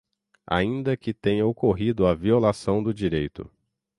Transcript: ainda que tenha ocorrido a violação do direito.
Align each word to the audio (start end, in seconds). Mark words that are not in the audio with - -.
ainda 0.47 0.97
que 0.97 1.13
tenha 1.13 1.45
ocorrido 1.45 2.07
a 2.07 2.15
violação 2.15 2.81
do 2.81 2.91
direito. 2.91 3.47